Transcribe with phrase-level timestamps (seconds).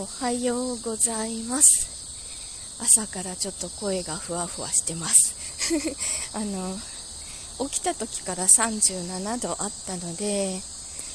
[0.00, 2.78] おはようございます。
[2.80, 5.34] 朝からちょっと声がふわふわしてます。
[6.34, 6.78] あの
[7.68, 10.62] 起きた時から37度あったので、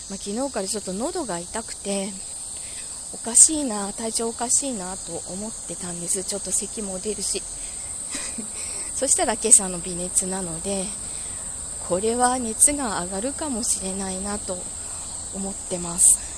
[0.09, 2.11] まあ、昨日からちょっと喉が痛くて
[3.13, 6.21] おかしいな体調おかしいなと思ってたんです。
[6.25, 7.41] ちょっと咳も出るし。
[8.99, 10.85] そしたら今朝の微熱なので
[11.87, 14.61] これは熱が上がるかもしれないなと
[15.33, 16.32] 思ってます。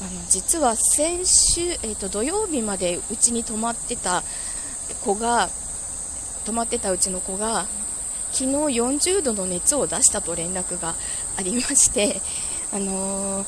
[0.00, 4.22] あの実は先週、えーと、土曜日までうちに泊まってた
[5.04, 5.48] 子が
[6.44, 7.66] 泊まってたうちの子が
[8.32, 8.46] 昨日
[8.78, 10.94] 40度の熱を出したと連絡が
[11.38, 12.20] ありまして、
[12.74, 13.46] あのー、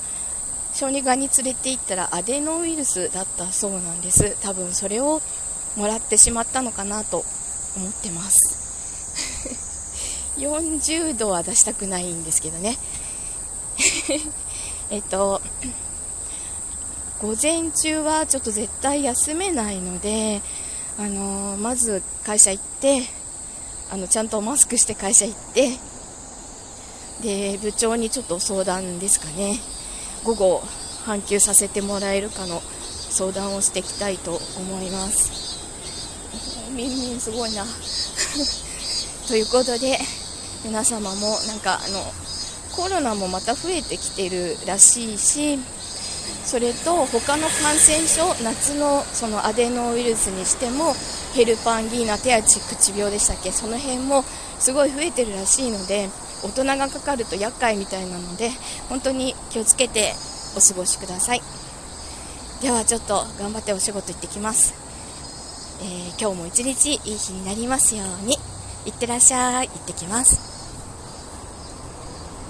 [0.73, 4.41] 小児がんに連れて行ったらアデノウイルスだったそうなんです。
[4.43, 5.21] 多分それを
[5.77, 7.25] もらってしまったのかなと
[7.77, 9.59] 思ってます。
[10.41, 12.79] 40度は出したくないんですけどね。
[14.91, 15.43] えっと
[17.21, 20.41] 午前中はちょっと絶対休めないので、
[20.99, 23.03] あのー、まず会社行って
[23.91, 25.71] あのちゃんとマスクして会社行って
[27.23, 29.59] で部長にちょっと相談ですかね。
[30.25, 30.63] 午後
[31.05, 35.59] 半休させてもらえるかの相談をしていきたいと思います。
[36.71, 37.65] みんみんすごいな。
[39.27, 39.99] ということで
[40.65, 42.13] 皆様もなんかあの
[42.71, 45.59] コロナもまた増えてきてるらしいし
[46.45, 50.95] それと他の感染症夏のそのアデノウイルスにしても
[51.35, 53.53] ヘルパンギーナ手足口病でしたっけ？
[53.53, 54.23] その辺も
[54.59, 56.09] すごい増えてるらしいので
[56.43, 58.51] 大人がかかると厄介みたいなので
[58.89, 60.15] 本当に気をつけて
[60.57, 61.43] お過ごしください。
[62.63, 64.75] ではちょっと頑張ってお仕事行ってきます、
[65.81, 68.37] えー、今日も一日いい日になりますように。
[68.87, 69.69] いってらっしゃい。
[69.69, 70.48] 行ってきます。